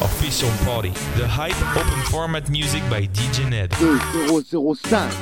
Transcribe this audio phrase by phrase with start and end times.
[0.00, 3.72] Official Party, the hype open format music by DJ Ned.
[3.72, 5.12] 2005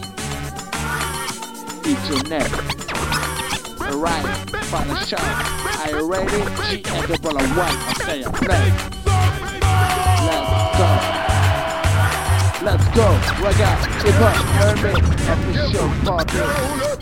[1.82, 2.50] DJ Ned
[3.80, 4.26] Alright,
[4.66, 5.20] final shot.
[5.80, 6.42] Are you ready?
[6.68, 8.70] G and the ball of one, I say a play.
[10.26, 10.88] Let's go.
[12.62, 13.06] Let's go,
[13.42, 13.70] Raga,
[14.04, 15.00] hip hop, hermit,
[15.32, 16.95] official party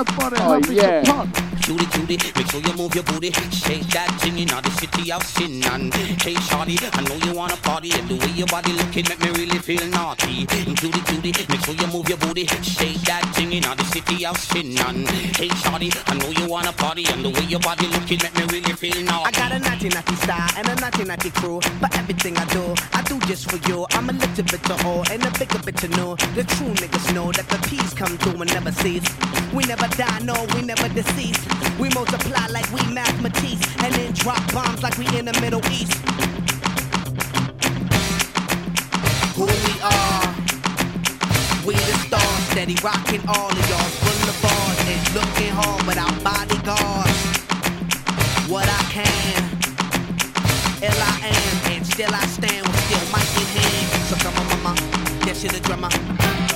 [0.00, 1.02] Put your hands up for the Oh, official yeah.
[1.04, 1.49] party.
[1.70, 3.30] Cutie, cutie, make sure you move your booty.
[3.30, 5.62] Shake that thing in the city of sin.
[5.70, 7.92] And hey, shawty, I know you wanna party.
[7.94, 10.46] And the way your body looking make me really feel naughty.
[10.46, 12.46] Cutie, cutie, make sure you move your booty.
[12.66, 14.74] Shake that thing in the city of sin.
[14.82, 15.06] And
[15.38, 17.06] hey, shawty, I know you wanna party.
[17.06, 19.30] And the way your body looking make me really feel naughty.
[19.30, 21.60] I got a naughty naughty style and a naughty naughty crew.
[21.80, 23.86] But everything I do, I do just for you.
[23.92, 26.16] I'm a little bit to old and a bigger bit to know.
[26.34, 29.06] The true niggas know that the peace come through and never cease.
[29.54, 31.59] We never die, no, we never decease.
[31.78, 35.94] We multiply like we mathematics and then drop bombs like we in the Middle East.
[39.36, 40.34] Who we are,
[41.66, 43.90] we the stars, steady rocking all of y'all.
[44.04, 47.30] Boulevards is looking hard without bodyguards
[48.50, 49.42] what I can.
[50.82, 53.88] Ill I am, and still I stand with still mic in hand.
[54.08, 56.49] So come on, mama, yes, you're the drummer.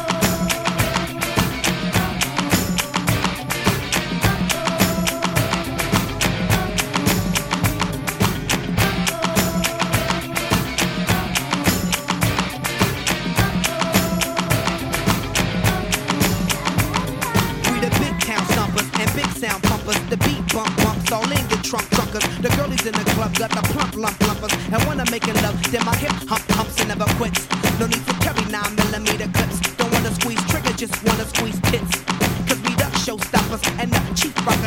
[22.44, 24.52] The girlies in the club got the plump lump lumpers.
[24.68, 27.48] And when I'm making love, then my hip hump humps and never quits.
[27.80, 29.64] No need to carry nine millimeter clips.
[29.80, 32.04] Don't wanna squeeze trigger, just wanna squeeze tits.
[32.44, 34.63] Cause we the showstoppers and the chief rockers,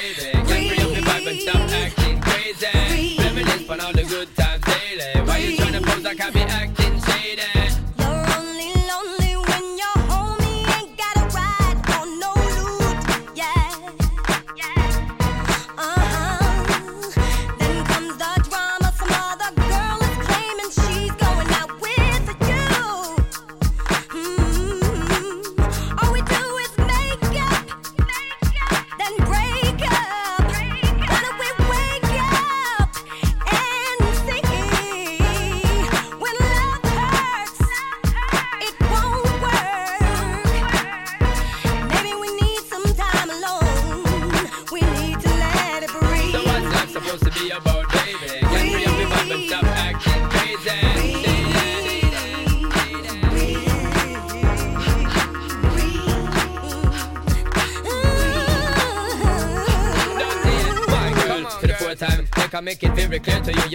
[0.00, 0.32] daily.
[0.32, 0.70] Get
[1.72, 3.16] acting crazy.
[3.18, 5.26] Reminisce on all the good times daily.
[5.26, 7.59] Why you trying to pose like I be acting shady?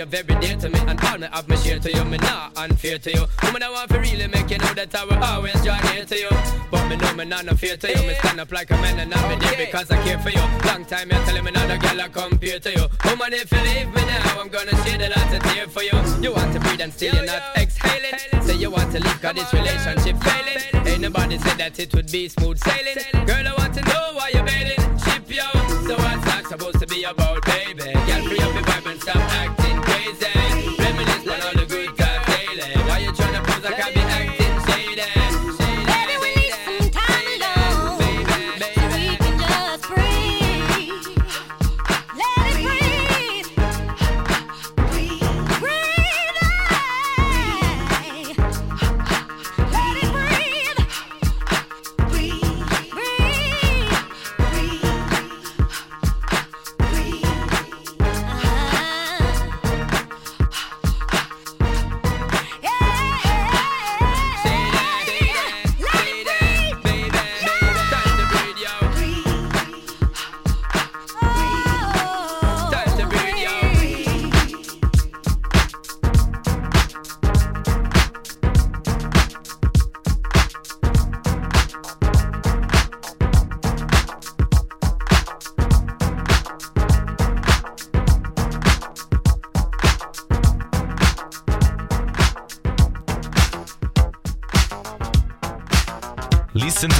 [0.05, 2.97] You're very dear to me, and me have me share to you, me not unfair
[2.99, 3.25] to you.
[3.43, 6.17] Woman, I want to really make you know that I will always draw near to
[6.17, 6.29] you.
[6.71, 8.99] But me know me not no fear to you, me stand up like a man
[8.99, 10.41] and I'm there because I care for you.
[10.65, 12.85] Long time you're telling me not a girl I compare to you.
[13.05, 15.97] Woman, if you leave me now, I'm gonna shed a lot of tears for you.
[16.21, 18.43] You want to breathe and still you're not exhaling.
[18.43, 20.87] Say you want to leave cause this relationship failing.
[20.87, 23.25] Ain't nobody said that it would be smooth sailing.
[23.25, 24.81] Girl, I want to know why you're bailing.
[24.99, 25.47] Ship yo,
[25.87, 28.04] so what's that supposed to be about, baby?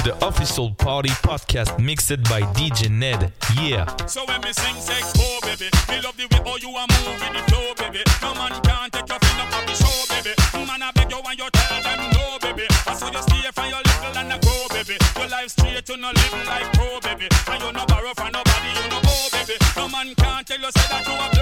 [0.06, 3.32] The official party podcast mixed by DJ Ned.
[3.58, 3.90] Yeah.
[4.06, 7.34] So when me sing sex, oh baby, me love the way how you are moving
[7.34, 8.06] the flow, baby.
[8.22, 10.30] No man can take your up off the show, baby.
[10.62, 12.70] Man, I beg you and you tell them no, baby.
[12.86, 14.94] I saw you stay from your little and I go, baby.
[15.18, 17.26] Your life straight, you no live like pro, baby.
[17.50, 19.58] And you no borrow from nobody, you no go, baby.
[19.74, 21.35] No man can tell you say that you a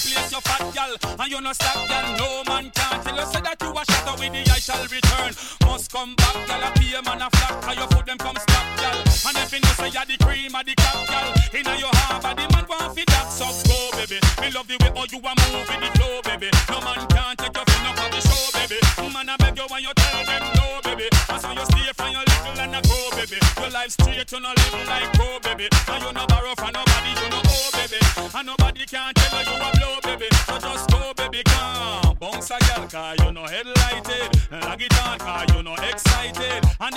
[0.00, 0.92] place, you fat gal.
[1.18, 2.06] And you no stop, gal.
[2.16, 5.32] No man can tell you say that you a shatter with the eye shall return.
[5.66, 6.62] Must come back, gal.
[6.64, 8.98] A pay man a flock, cause your foot them come stop, gal.
[8.98, 11.28] And if you know say you the cream of the crop, gal.
[11.52, 14.18] Inna your harbor, the man want fit that, so go, baby.
[14.40, 16.48] Me love the way how you a move with the flow, baby.
[16.70, 18.78] No man can take your foot off the show, baby.
[19.12, 21.06] Man, I beg you when you tell them no, baby.
[21.28, 23.38] And so you stay from your little and a go, baby.
[23.60, 25.68] Your life straight, you no live like go, baby.
[25.88, 26.89] And you no borrow from no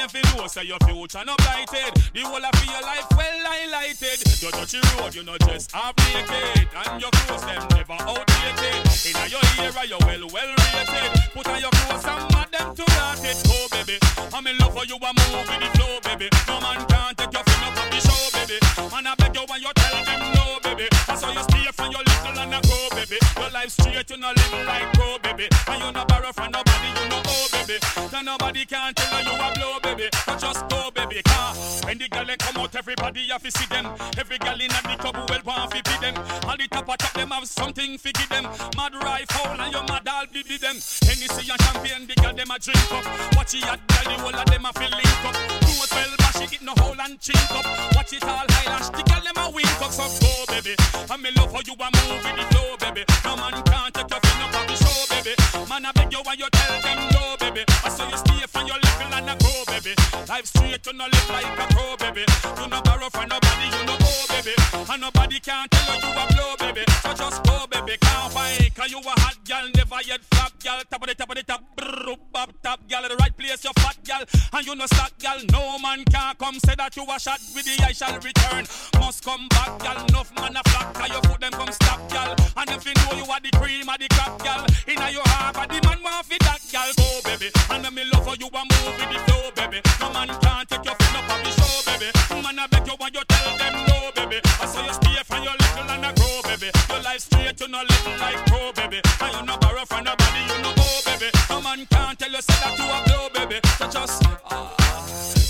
[0.03, 1.95] And you know, say your future no blighted.
[2.11, 4.19] The whole of your life well highlighted.
[4.43, 6.67] You touch the road, you no just half naked.
[6.75, 8.83] And your clothes, them never outdated.
[9.07, 11.07] Inna your era, you well, well rated.
[11.31, 13.39] Put on your clothes and mad them to rot it.
[13.47, 13.95] Go, baby.
[14.35, 16.27] I'm in love for you, I'm moving the flow, baby.
[16.51, 18.59] No man can take your finger off the show, baby.
[18.91, 20.87] Man, I beg you when you tell them no, baby.
[21.07, 23.23] I saw you stay from your little and I go, baby.
[23.39, 25.47] Your life straight, you no live like pro, baby.
[25.71, 26.72] And you no borrow from nobody,
[27.09, 27.79] no owe, baby.
[28.11, 30.09] Then nobody can tell you you a blow, baby.
[30.25, 31.21] So just go, baby.
[31.23, 31.55] Car.
[31.85, 33.85] When the girl come out, everybody have to see them.
[34.17, 36.15] Every girl in the club well want to be them.
[36.47, 38.43] All the top of top them have something to give them.
[38.77, 40.77] Mad rifle and your mad all be them.
[41.03, 43.05] Hennessy and champagne, the girl them a drink up.
[43.35, 45.35] Watch it, girl, the whole of them a feel link up.
[45.61, 47.95] Close well, bash it, no hole and chink up.
[47.95, 49.91] Watch it all high the girl them a wink up.
[49.91, 50.82] So go, baby.
[51.11, 53.03] And me love how you a move with oh, the flow, baby.
[53.25, 55.35] No man can't take your finger off the show, baby.
[55.69, 57.65] Man, I beg you when you tell them no, baby.
[57.83, 59.95] I saw you stay from your little and a go, baby.
[60.27, 62.25] Life straight, you no live like a pro, baby.
[62.59, 64.53] You no borrow from nobody, you no owe, baby.
[64.73, 66.83] And nobody can tell you you a blow, baby.
[67.01, 67.97] So just go, baby.
[67.99, 70.81] Can't fight, cause you a hot gal, never yet flop gal.
[70.89, 73.07] Top of the top of the top, brrr, bop top gal.
[73.07, 75.39] The right place, you fat gal, and you no slack gal.
[75.51, 78.65] No man can come say that you a shot with the I shall return.
[78.99, 82.35] Must come back gal, enough man a flock, cause you put them come stop gal.
[82.57, 85.55] And if you know you are the cream of the crap gal, inna your heart,
[85.55, 87.02] but the man want fit that gal.
[87.13, 89.77] Go baby, and let me love for you a move with the flow baby.
[90.01, 92.09] No man can't take your foot up on the show baby.
[92.41, 94.41] Man I beg you when you tell them no baby.
[94.57, 96.73] I saw you stay from your little and I grow baby.
[96.89, 98.97] Your life straight you no little like pro baby.
[99.21, 101.29] And you no borrow from nobody you no go baby.
[101.53, 103.61] No man can't tell you say that you a blow baby.
[103.77, 104.73] So just ah.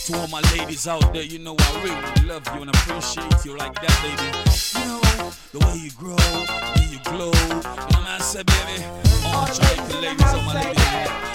[0.04, 3.56] To all my ladies out there, you know I really love you and appreciate you
[3.56, 4.28] like that, lady.
[4.76, 7.32] You know, the way you grow, the way you glow.
[7.32, 8.84] You know what I said, baby?
[9.32, 11.33] All Jamaican ladies, all my ladies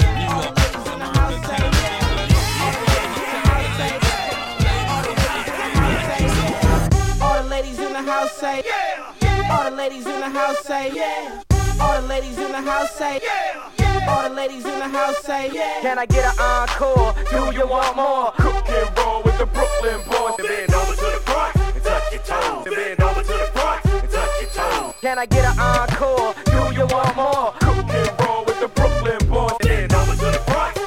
[8.29, 9.51] house say yeah.
[9.51, 11.43] All the ladies in the house say yeah.
[11.81, 14.07] All the ladies in the house say yeah.
[14.09, 15.81] All the ladies in the house say yeah.
[15.81, 17.15] Can I get an encore?
[17.31, 18.33] Do you want more?
[18.39, 20.37] Cook and roll with the Brooklyn boys.
[20.39, 22.65] Then bend over to the front and touch your toes.
[22.65, 24.95] Then bend over to the front and touch your toes.
[25.01, 26.35] Can I get an encore?
[26.45, 27.53] Do you want more?
[27.61, 29.57] Cook and roll with the Brooklyn boys.
[29.63, 30.78] Then bend over to the front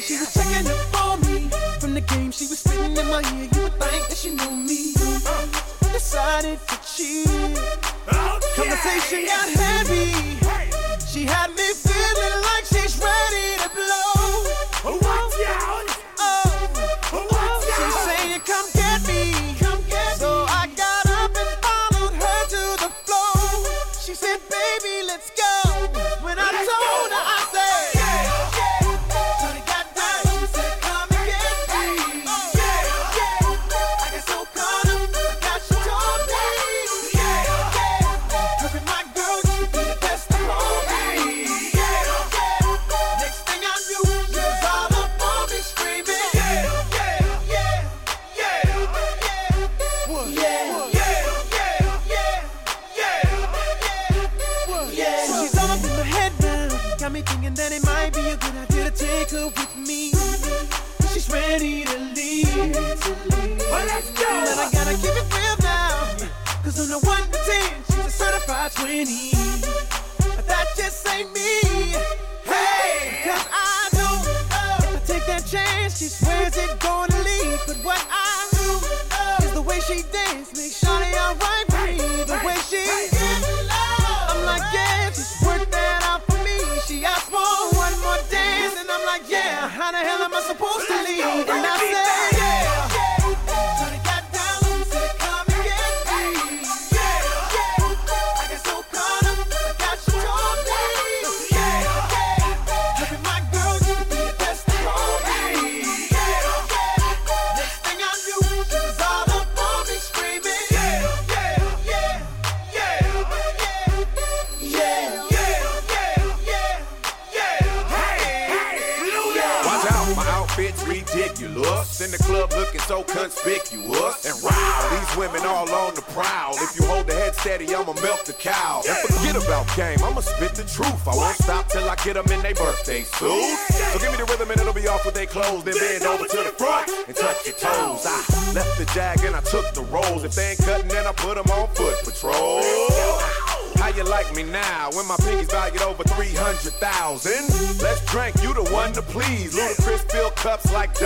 [0.00, 1.48] she was checking up for me.
[1.80, 3.48] From the game, she was spitting in my ear.
[3.54, 4.94] You would think that she knew me.
[5.26, 7.26] Uh, decided to cheat.
[8.12, 10.36] Oh, Conversation got heavy.
[11.06, 11.85] She had me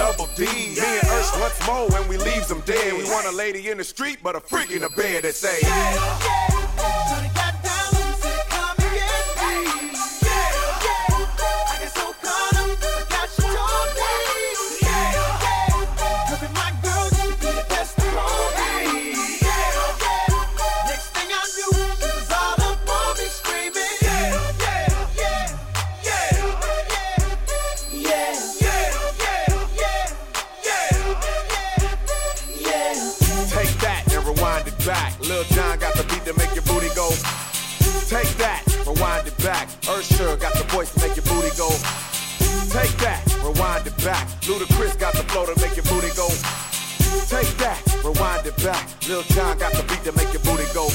[0.01, 0.47] double D.
[0.47, 2.95] Me and Ursh once more when we leaves them dead.
[2.95, 5.59] We want a lady in the street, but a freak in the bed that say,
[5.61, 6.50] Shawty
[38.13, 39.69] it back.
[39.89, 41.71] Usher got the voice to make your booty go.
[42.71, 44.27] Take that, rewind it back.
[44.43, 46.27] Ludacris got the flow to make your booty go.
[47.31, 48.83] Take that, rewind it back.
[49.09, 50.91] Lil Jon got the beat to make your booty go.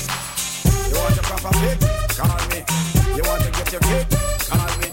[0.90, 1.80] You want your proper fit?
[2.20, 2.64] Call me.
[3.16, 4.08] You want to get your kick?
[4.50, 4.88] Call me.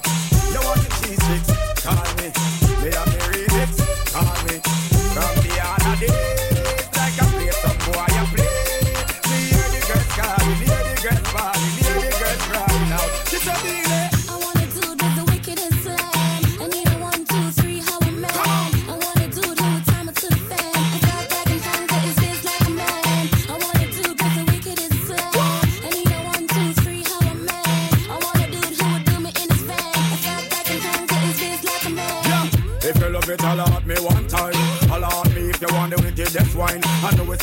[0.55, 1.83] You want your cheese sticks?
[1.83, 2.31] Call me.
[2.83, 3.22] Me have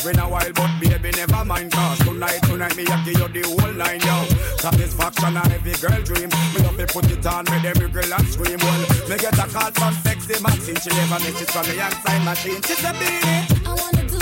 [0.02, 1.72] been a while, but baby, never mind.
[1.72, 4.24] Cause tonight, tonight, me, I give you the whole line, yo.
[4.58, 6.30] Satisfaction and every girl dream.
[6.54, 8.58] Me love to put it on, make them girl and scream.
[8.60, 10.76] Well, me get a call from sexy Maxine.
[10.76, 12.62] She never misses from me and sign machine.
[12.62, 13.66] She said, Beenie.
[13.66, 14.19] I wanna do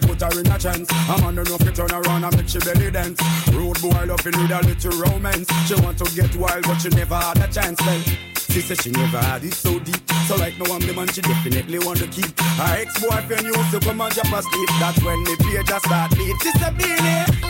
[0.00, 0.90] put her in a chance.
[0.90, 3.20] A man don't know you turn around and make she belly dance.
[3.52, 5.48] Rude boy loving with a little romance.
[5.66, 7.80] She want to get wild, but she never had a chance.
[7.80, 8.00] Well,
[8.50, 10.00] she said she never had it so deep.
[10.26, 12.38] So right now I'm the man she definitely want to keep.
[12.38, 14.68] Her ex-boyfriend used to come and drop her sleep.
[14.80, 16.36] That's when the page just start beat.
[16.42, 17.47] She said.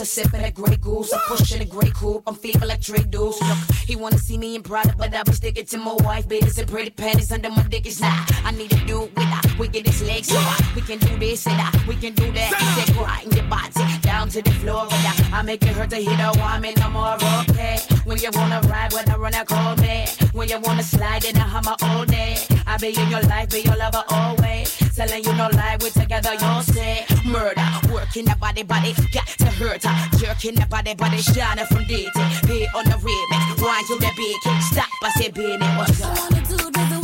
[0.00, 1.12] Used to that Grey Goose.
[1.12, 2.22] I'm pushing a Grey Coupe.
[2.26, 3.40] I'm feeling like Trey Deuce.
[3.40, 6.58] Look, he wanna see me in Prada, but I be sticking to my wife, babies
[6.58, 7.86] and pretty panties under my dick.
[7.86, 8.30] It's not.
[8.44, 9.58] I need to do it with.
[9.58, 12.32] We get this leg so I, we can do this and I, we can do
[12.32, 12.54] that.
[12.54, 15.68] He said grind your body down to the floor, but uh, I, I make it
[15.68, 16.72] hurt to hit a woman.
[16.82, 17.18] I'm more
[17.50, 17.78] okay.
[18.04, 20.08] When you wanna ride, when I run a cold man.
[20.32, 22.38] When you wanna slide in a hammer all day.
[22.66, 24.89] I be in your life, be your lover always.
[24.94, 27.62] Telling you no lie, we together, you'll say murder.
[27.92, 30.18] Working the body, body, got to hurt her.
[30.18, 32.46] Jerking the body, body, shining from DT.
[32.46, 34.10] Be on the remix, wind to the
[34.42, 36.99] kick, stop, I say, be in it, what's up?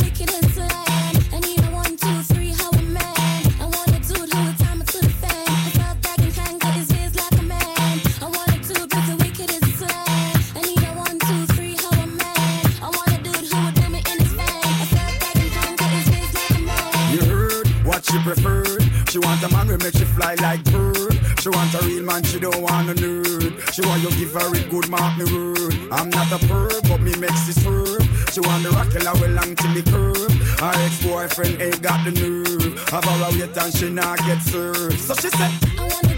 [18.07, 18.83] She preferred.
[19.09, 21.13] She want a man who make she fly like bird.
[21.39, 23.73] She want a real man, she don't want a nerd.
[23.73, 25.75] She want you give her a good, mark me word.
[25.91, 28.01] I'm not a perv, but me makes this verb.
[28.31, 30.31] She want the rock I will long till me curb.
[30.59, 32.89] Her ex-boyfriend ain't got the nerve.
[32.89, 34.99] Have her a wait and she not get served.
[34.99, 36.16] So she said,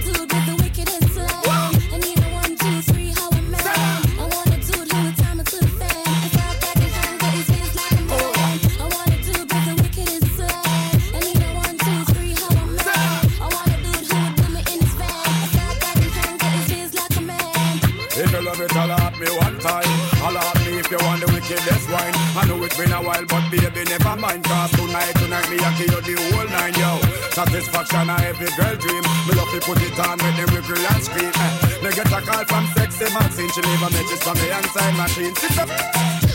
[23.09, 24.43] while, but baby, never mind.
[24.43, 26.91] Cause tonight, tonight, me, give you the whole nine, yo.
[27.33, 29.03] Satisfaction, a every girl dream.
[29.25, 31.33] Me love to put it on, make them wiggle and scream.
[31.33, 31.51] Eh.
[31.81, 33.49] Me get a call from sexy Maxine.
[33.49, 35.35] She leave a message from me inside machine.
[35.35, 36.28] Sister, I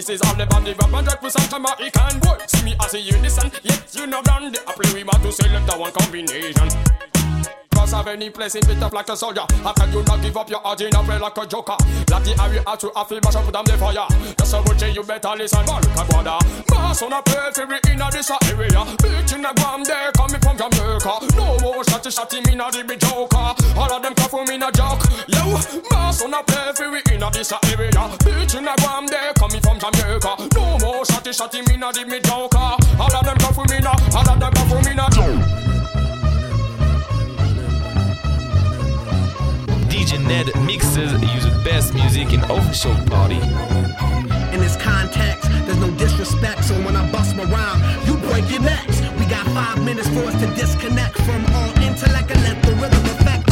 [0.00, 2.38] This is all about the rap and jack with some time I can boy.
[2.46, 4.56] See me as a unison, yes, you know brand.
[4.66, 6.39] I play we want to select the one combination.
[8.20, 9.46] Any place in bit up like a soldier.
[9.64, 11.72] How can you not give up your heart in a play like a joker?
[12.12, 14.04] Like the area out to a feel mash up with them the fire.
[14.36, 16.44] That's how much you better listen, but look at.
[16.68, 18.84] Mass on a periphery in a this area.
[19.00, 21.32] Bitch in a guam there coming from Jamaica.
[21.32, 23.56] No more shotty shotty me not the big joker.
[23.80, 25.00] All of them come from me a joke.
[25.24, 25.56] Yo,
[25.88, 28.04] mass on a periphery in a this area.
[28.20, 30.36] Bitch in a guam there coming from Jamaica.
[30.60, 32.76] No more shotty shotty me not the big joker.
[33.00, 33.96] All of them come from me now.
[34.12, 35.79] All of them come from me now.
[39.90, 43.40] DJ Ned mixes use the best music in official party.
[44.54, 48.62] In this context, there's no disrespect, so when I bust my rhyme, you break your
[48.62, 49.00] necks.
[49.18, 53.04] We got five minutes for us to disconnect from all intellect and let the rhythm
[53.04, 53.50] affect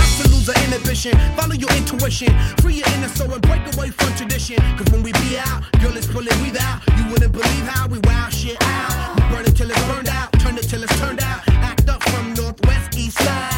[0.99, 1.13] inhibition.
[1.37, 4.57] Follow your intuition, free your inner soul and break away from tradition.
[4.77, 6.81] Cause when we be out, girl, it's pulling we out.
[6.97, 9.17] You wouldn't believe how we wow shit out.
[9.17, 11.41] We burn it till it's burned out, turn it till it's turned out.
[11.49, 13.58] Act up from northwest, east, south.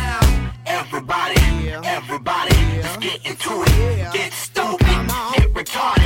[0.80, 1.36] Everybody,
[1.84, 4.12] everybody, let's get into it.
[4.14, 4.78] Get stupid,
[5.36, 5.99] get retarded,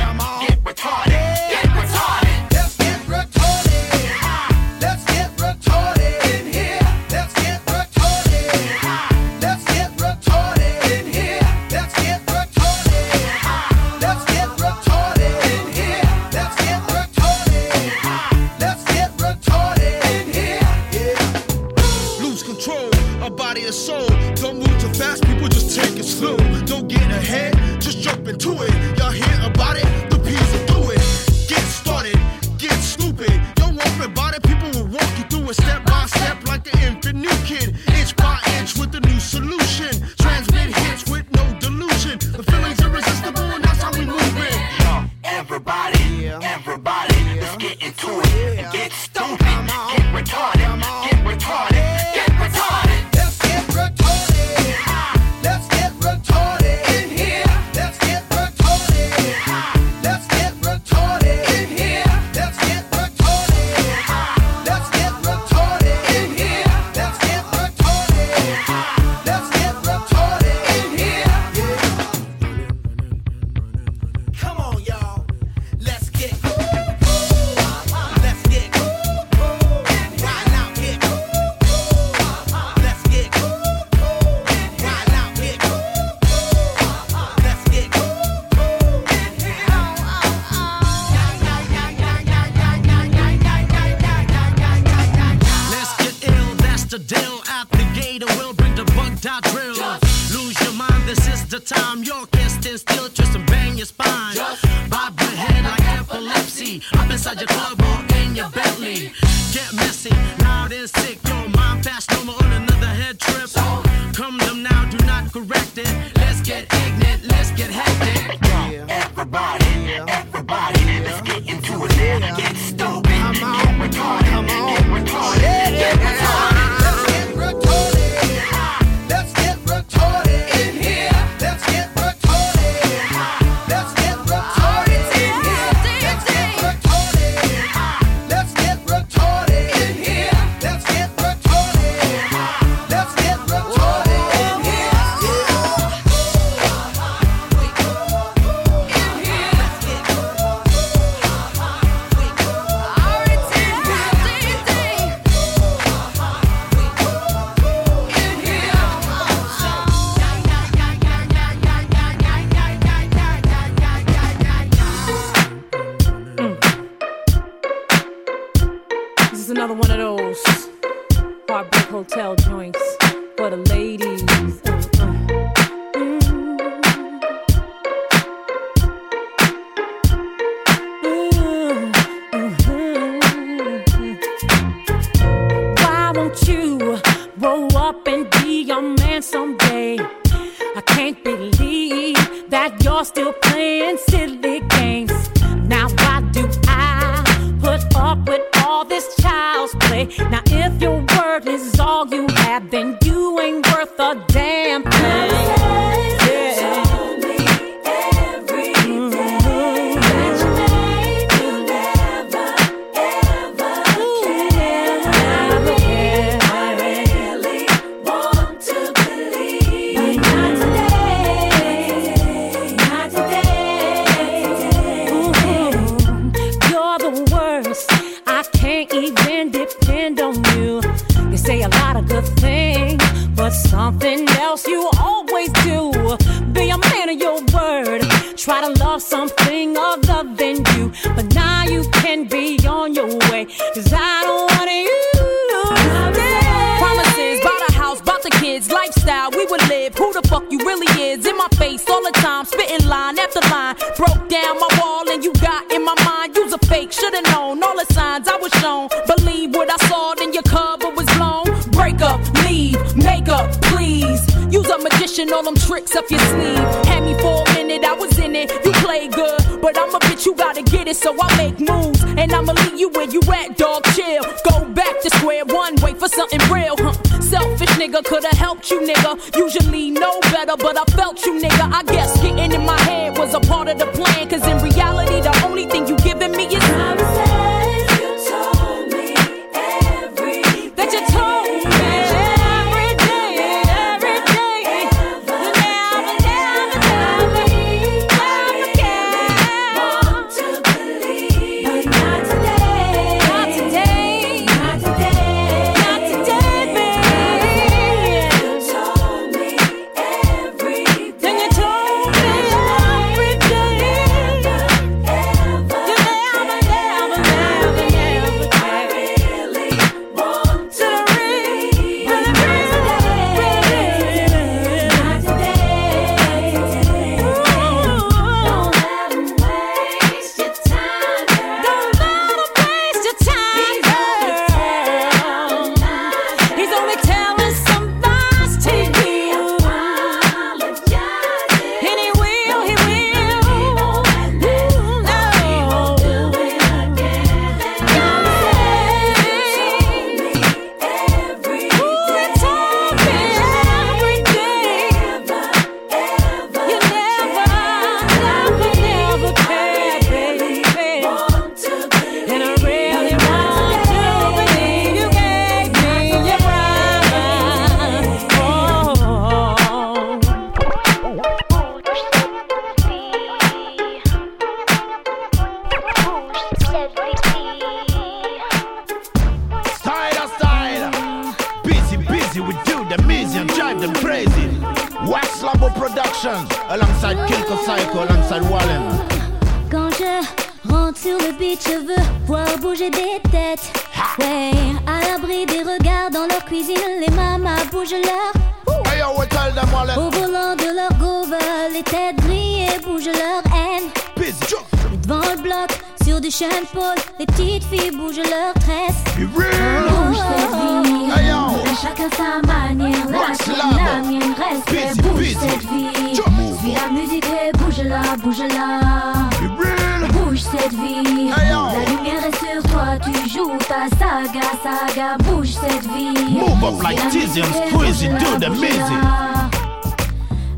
[423.63, 426.13] saga, saga, bouge cette vie.
[426.29, 429.01] Move up like Tizium, squeezy, do the music.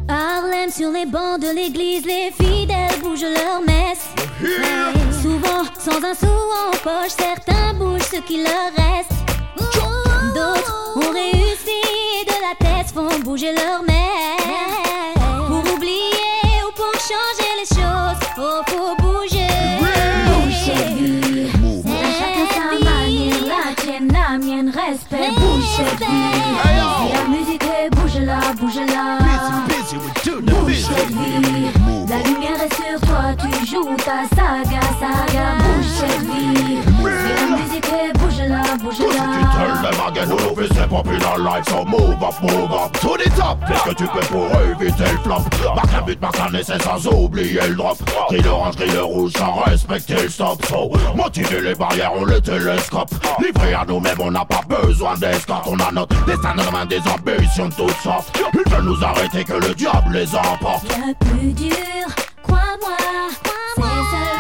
[0.10, 4.08] Harlem sur les bancs de l'église, les fidèles bougent leur messe.
[5.22, 9.12] Souvent, sans un sou en poche, certains bougent ce qui leur reste.
[10.36, 11.82] D'autres ont réussi
[12.26, 15.18] de la tête font bouger leur messe.
[15.48, 19.48] Pour oublier ou pour changer les choses, oh, pour bouger.
[25.78, 26.00] shake.
[26.00, 29.20] La musique est bouge là, bouge là.
[30.42, 32.10] Bouge shake me.
[32.10, 35.46] La lumière est sur toi, tu joues ta saga, saga.
[35.60, 36.82] Bouge shake me.
[37.04, 37.92] La musique
[38.68, 39.18] love, Si tu te
[39.96, 40.12] à
[40.68, 44.48] c'est life So move up, move up, to the top Qu'est-ce que tu peux pour
[44.62, 45.42] éviter le flop?
[45.76, 47.98] Marque un but, marque un essai sans oublier le drop.
[48.30, 53.10] Gris orange, gris rouge, sans respecter le stop So, motiver les barrières, on le télescope.
[53.40, 55.68] Livré à nous-mêmes, on n'a pas besoin d'escorte.
[55.68, 58.38] On a notre destin dans main, des ambitions de toutes sortes.
[58.54, 60.84] Ils veulent nous arrêter, que le diable les emporte.
[60.84, 61.76] Le plus dur,
[62.44, 62.92] crois-moi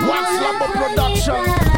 [0.07, 1.77] What's Labo Production?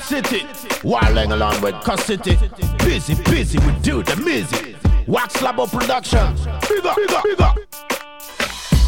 [0.00, 0.40] city.
[0.82, 2.36] While along with City.
[2.78, 4.76] Busy, busy, we do the busy.
[5.06, 6.34] Wax Labo Production.
[6.68, 7.54] Bigger, bigger, bigger.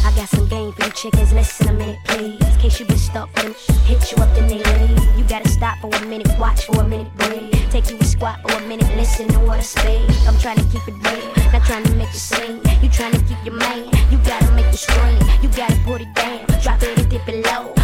[0.05, 2.41] I got some game for you chickens, listen a minute, please.
[2.41, 3.55] In case you been stuck for them,
[3.85, 5.17] hit you up, they leave.
[5.17, 7.53] You gotta stop for a minute, watch for a minute, breathe.
[7.71, 10.09] Take you a squat for a minute, listen to what I speak.
[10.27, 12.61] I'm trying to keep it real, not trying to make you sing.
[12.81, 15.17] You trying to keep your man, you gotta make it scream.
[15.41, 17.82] You gotta put it down, drop it and dip it low.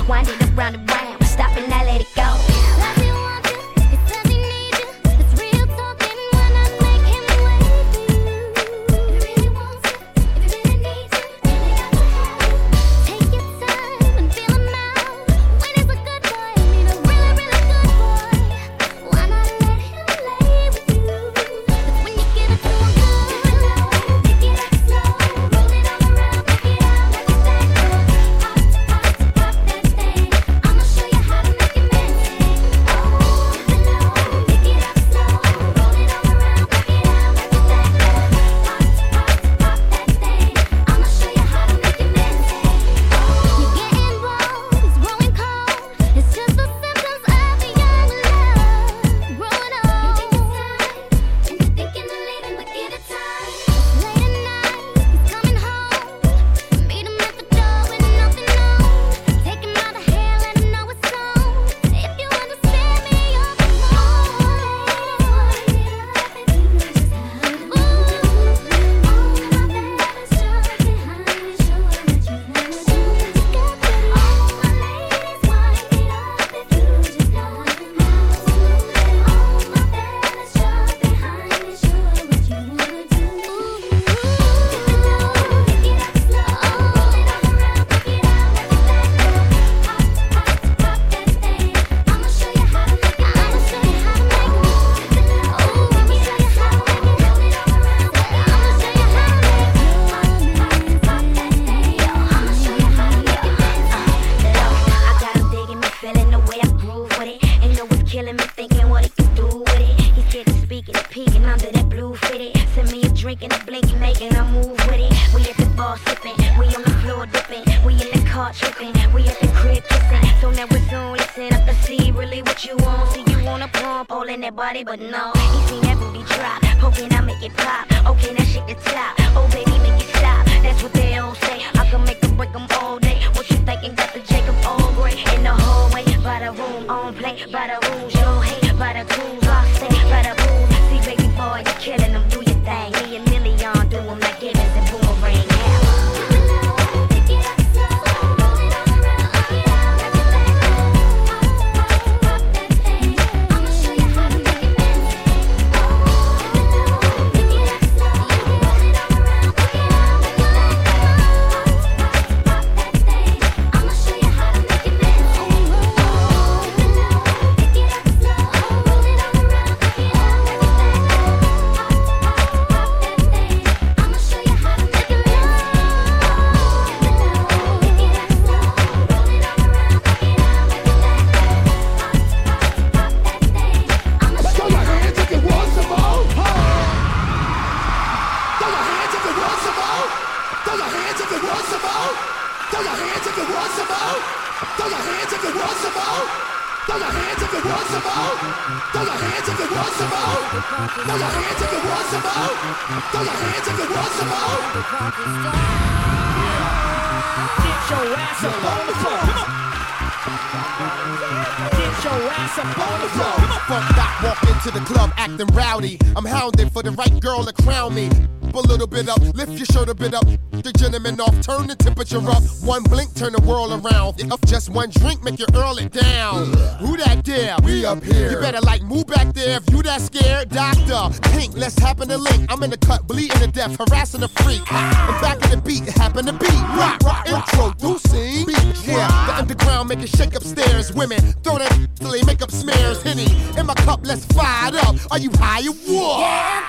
[222.10, 222.44] Temperature up.
[222.64, 224.20] One blink, turn the world around.
[224.20, 226.48] If just one drink, make you earl it down.
[226.80, 227.56] Who that there?
[227.64, 228.32] We up here.
[228.32, 230.50] You better like move back there if you that scared.
[230.50, 232.52] Doctor, pink, let's happen to link.
[232.52, 234.62] I'm in the cut, bleeding to death, harassing a freak.
[234.72, 236.62] I'm back in the beat, happen to beat.
[236.78, 238.50] Rock, rock, introducing.
[238.86, 240.94] Yeah, the underground make it shake upstairs.
[240.94, 243.02] Women throw that till they make up smears.
[243.04, 244.96] Henny in my cup, let's fire it up.
[245.12, 246.69] Are you high or what?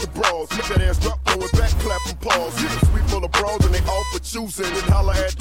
[0.00, 0.50] the brawls.
[0.52, 2.58] Hit that ass drop, throw it back, clap and pause.
[2.58, 4.66] Hit a sweep full of brawls and they all for choosing.
[4.66, 5.34] And holla at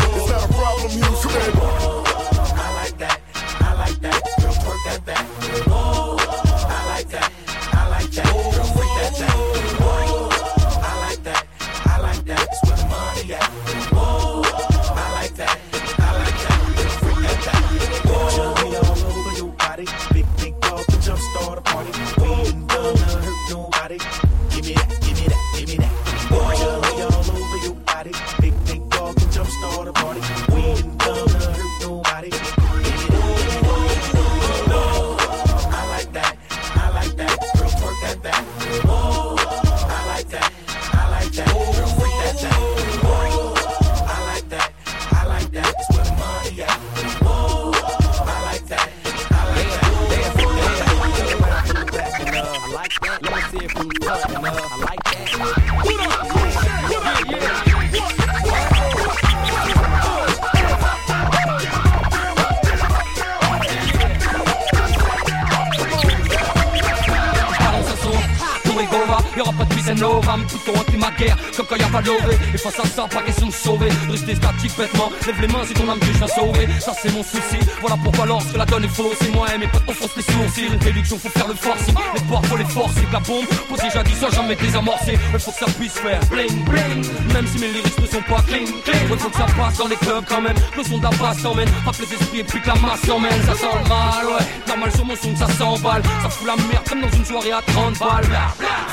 [77.11, 77.59] mon souci.
[77.81, 80.67] Voilà pourquoi lorsque la donne est fausse Et moi mais pas on fonce les sourcils.
[80.67, 83.45] Une faut faire le forcing Les poires faut les forcer que la bombe.
[83.69, 87.05] Posée jadis sans jamais désamorcer Mais faut que ça puisse faire bling bling.
[87.33, 89.17] Même si mes lyrics ne sont pas clean clean.
[89.17, 90.57] Faut que ça passe dans les clubs quand même.
[90.75, 93.55] Le son de la basse s'emmène les esprits et puis que la masse s'emmène Ça
[93.55, 94.45] sent le mal ouais.
[94.67, 96.03] Normal sur mon son que ça s'emballe.
[96.21, 98.39] Ça fout la merde comme dans une soirée à 30 balles.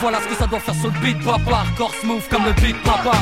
[0.00, 1.64] Voilà ce que ça doit faire sur le beat papa.
[1.76, 3.12] Corse move comme le beat papa.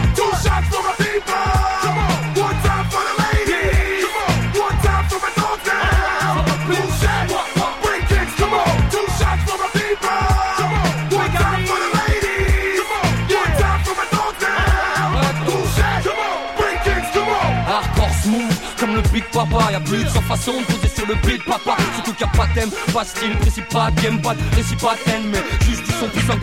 [19.71, 21.77] Y'a plus de 100 façons de poser sur le beat papa.
[21.95, 24.77] Surtout qu'il n'y a pas thème, pas style, précis pas de game, pas de récit,
[24.77, 26.39] pas de Mais juste du son plus en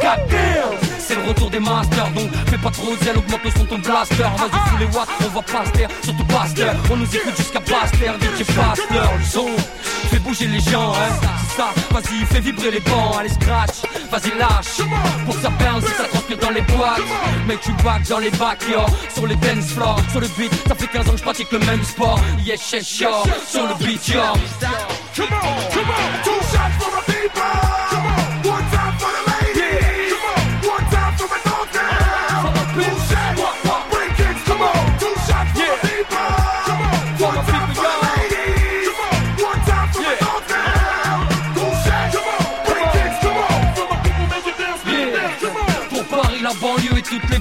[0.99, 2.29] C'est le retour des masters donc
[2.61, 4.23] pas trop zèle, augmente le son ton blaster.
[4.23, 6.91] Vas-y, fous les watts, on va pas se taire, surtout pas se.
[6.91, 9.47] On nous écoute jusqu'à pas se taire, DJ Pasteur, le son.
[10.09, 11.67] Fais bouger les gens, hein, ça.
[11.91, 14.87] Vas-y, fais vibrer les bancs, allez scratch, vas-y lâche.
[15.25, 17.01] Pour que ça bounce, ça transpire dans les boîtes.
[17.47, 18.59] Mec, tu back dans les bacs.
[19.13, 21.59] Sur les dance floors, sur le beat, ça fait 15 ans que je pratique le
[21.59, 22.19] même sport.
[22.45, 23.09] Yes, yes, yo.
[23.47, 24.21] Sur le beat, yo.
[25.15, 25.89] Come on, come
[26.25, 26.28] on.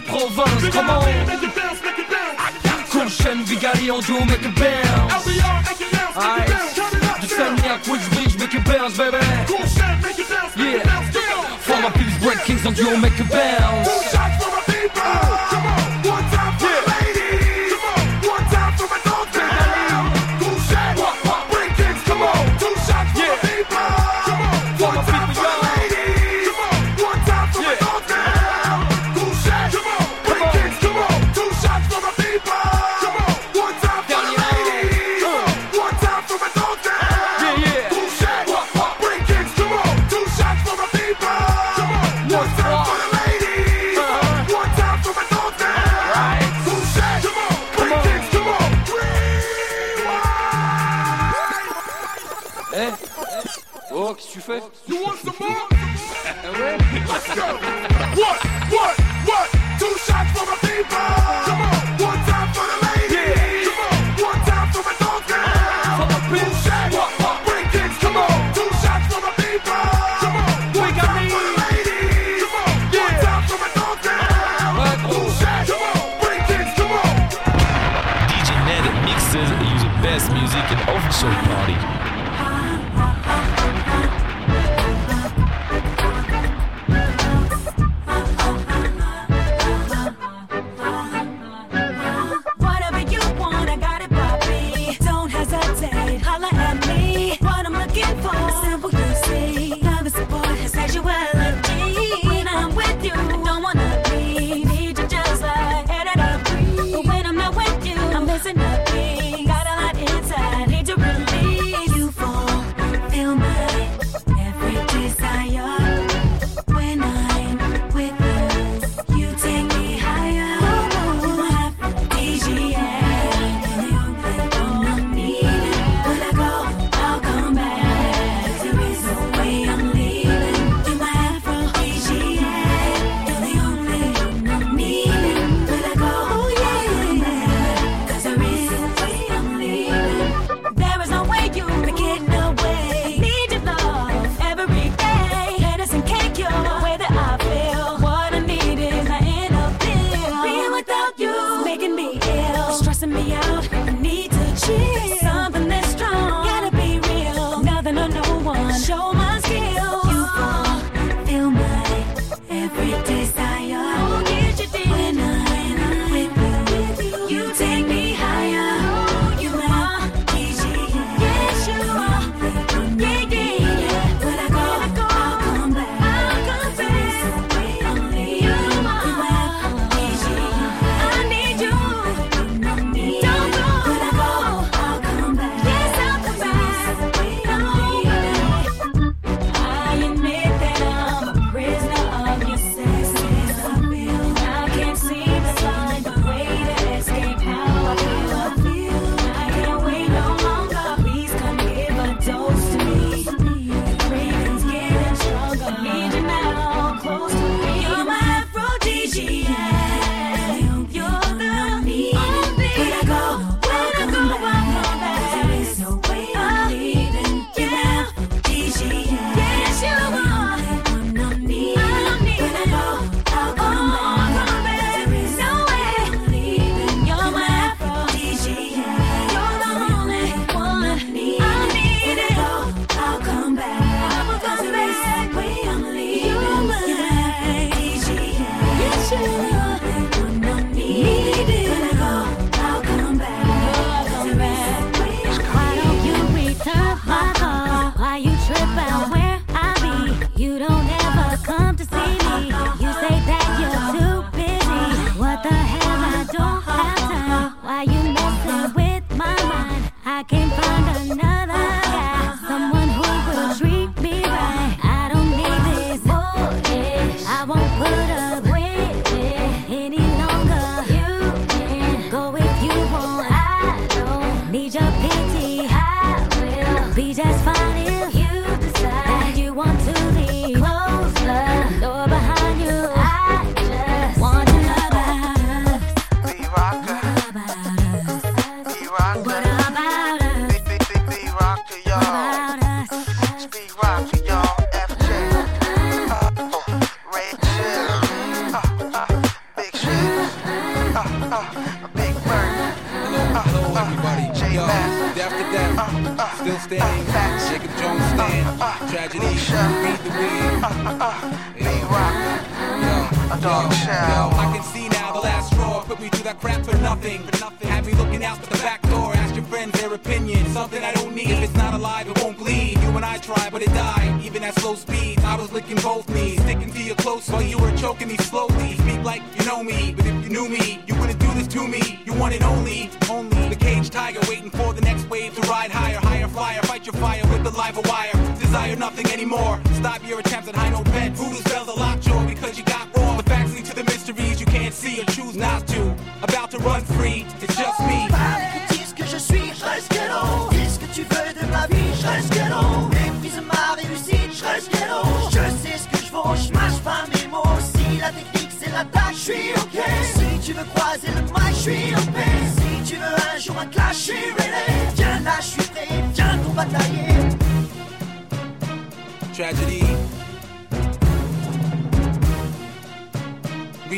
[0.08, 0.68] province.
[0.74, 1.04] Come on.
[2.90, 5.26] Cushion, Vigari on duo, make it bounce.
[5.68, 7.22] make it Alright.
[7.22, 7.68] You tell me
[8.38, 9.18] make it bounce, baby.
[9.46, 10.88] Cool bitch, make it bounce, make baby.
[11.14, 11.58] Yeah.
[11.60, 14.17] For my people's bread kings on duo, make it bounce.
[57.34, 57.58] Go.
[58.16, 58.57] What?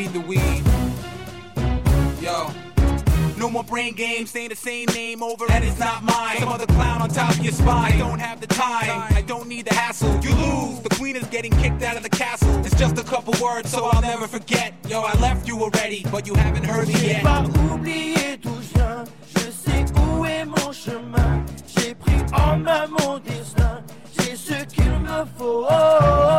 [0.00, 0.62] Read the weed.
[2.22, 2.50] Yo.
[3.36, 6.38] No more brain games, saying the same name over and it's not mine.
[6.38, 7.92] Some other clown on top of your spine.
[7.92, 10.08] I don't have the time, I don't need the hassle.
[10.24, 12.48] You lose, the queen is getting kicked out of the castle.
[12.64, 14.72] It's just a couple words, so I'll never forget.
[14.88, 17.22] Yo, I left you already, but you haven't heard me yet.
[21.76, 23.82] J'ai pris en main mon destin,
[24.50, 25.66] ce qu'il me faut.
[25.68, 26.29] Oh, oh,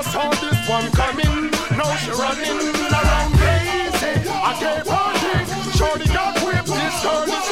[0.00, 1.50] never saw this one coming.
[1.76, 4.28] Now she running around crazy.
[4.28, 5.76] I can't party.
[5.76, 6.66] Shorty got whipped.
[6.68, 7.49] This girl is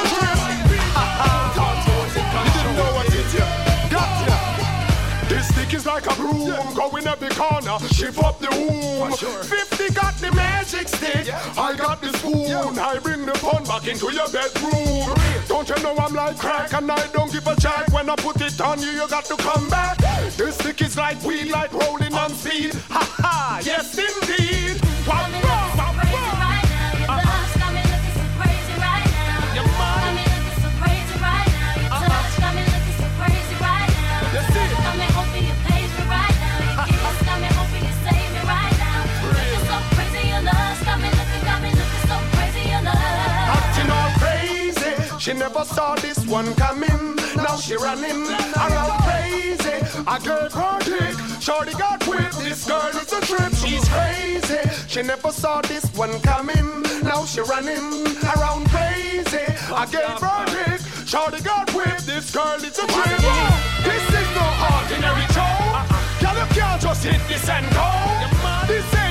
[5.98, 7.78] like a broom going every corner.
[7.88, 9.12] Shift up the womb.
[9.12, 11.34] 50 got the magic stick.
[11.56, 12.78] I got the spoon.
[12.78, 15.14] I bring the fun back into your bedroom.
[15.48, 17.92] Don't you know I'm like crack and I don't give a jack.
[17.92, 19.98] When I put it on you, you got to come back.
[20.36, 22.74] This stick is like weed, like rolling on speed.
[22.90, 24.80] Ha ha, yes indeed.
[25.06, 25.77] Wah, wah,
[45.28, 47.14] She never saw this one coming.
[47.36, 48.24] Now she running
[48.56, 49.76] around crazy.
[50.06, 51.14] I gave her dick.
[51.38, 52.38] Shorty got whipped.
[52.38, 53.52] This girl is a trip.
[53.52, 54.56] She's crazy.
[54.88, 56.82] She never saw this one coming.
[57.02, 59.44] Now she running around crazy.
[59.68, 60.80] I gave her dick.
[61.06, 62.06] Shorty got whipped.
[62.06, 63.20] This girl is a trip.
[63.84, 65.60] This is no ordinary show.
[66.24, 67.88] Girl, you can't just hit this and go.
[68.66, 69.07] This ain't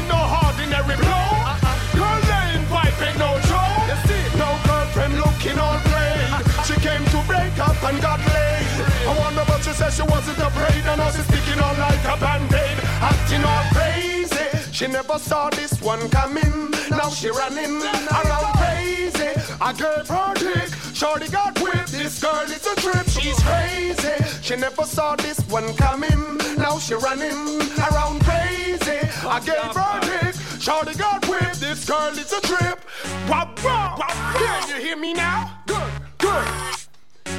[9.58, 10.86] What she said she wasn't afraid.
[10.86, 12.78] And now she's sticking on like a band-aid.
[13.02, 14.72] Acting all crazy.
[14.72, 16.70] She never saw this one coming.
[16.92, 19.34] Now she running around crazy.
[19.60, 20.70] I gave her dick.
[20.94, 21.92] Shorty got whipped.
[21.92, 23.08] This girl is a trip.
[23.10, 24.24] She's crazy.
[24.44, 26.38] She never saw this one coming.
[26.56, 27.58] Now she running
[27.90, 29.00] around crazy.
[29.26, 30.36] I gave her dick.
[30.62, 31.62] Shorty got whipped.
[31.62, 32.80] This girl is a trip.
[33.28, 33.98] Wah, wah.
[34.38, 35.62] Can you hear me now?
[35.66, 36.77] Good, good.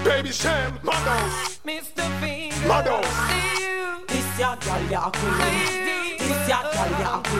[0.09, 1.61] Baby Cham, Muddles.
[1.67, 2.03] Mr.
[2.19, 3.07] Finger, Muddles.
[4.09, 6.17] This ya gal ya queen.
[6.17, 7.38] This ya gal ya queen.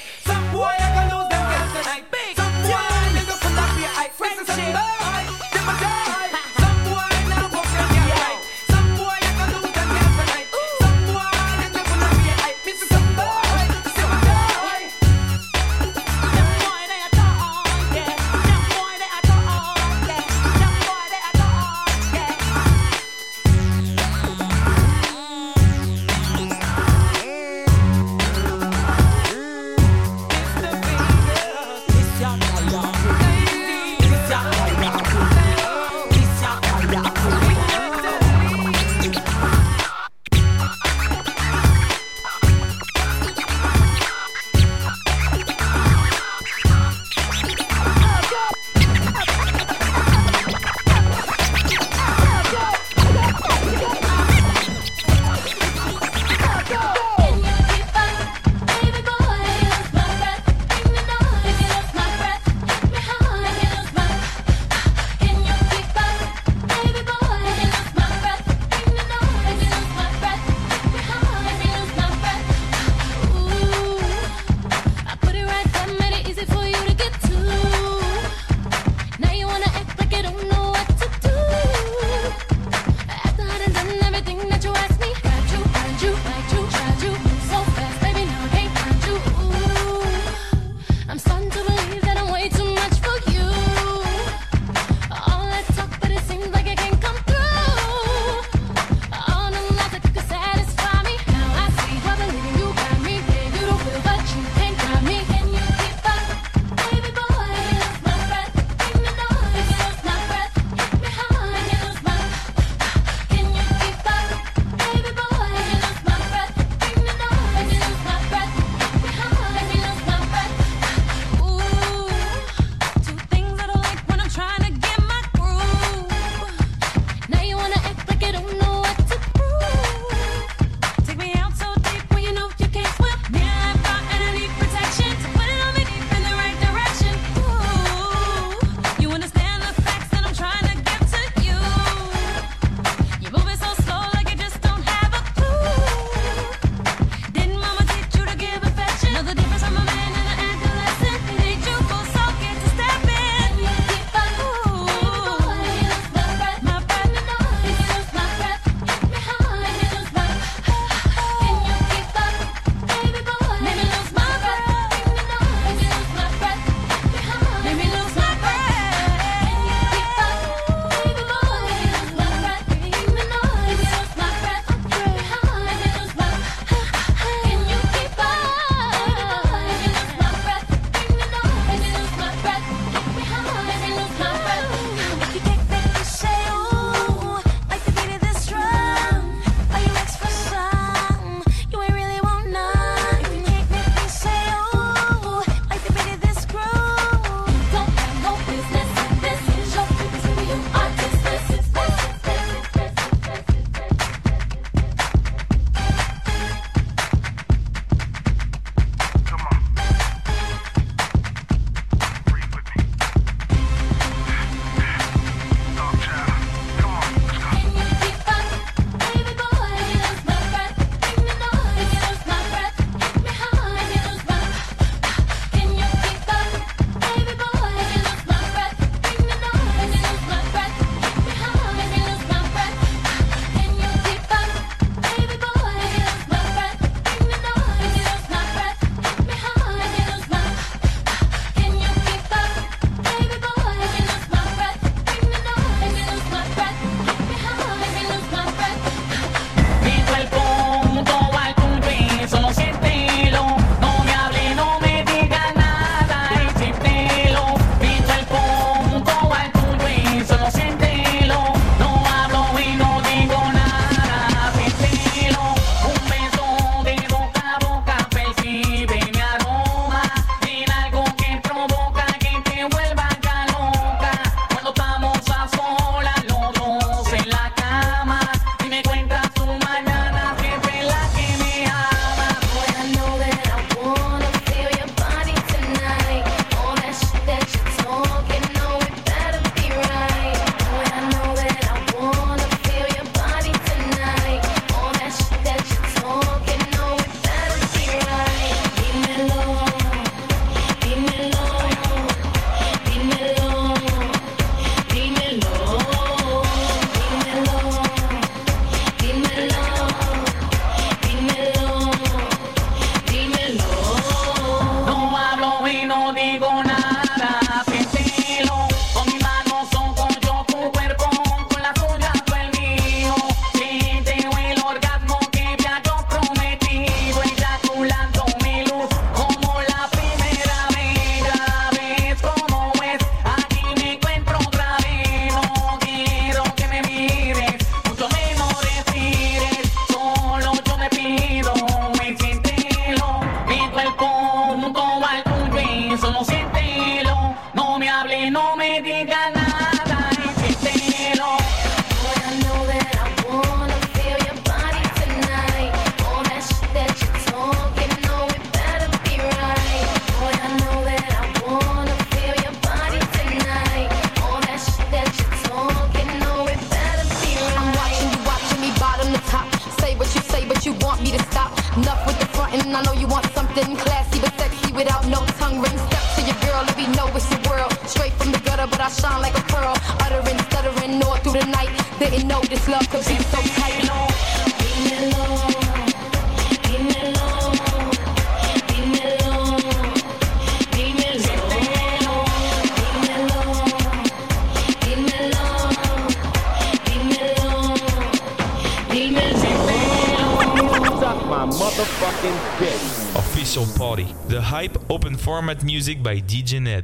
[405.82, 406.81] Music by DJ Ned.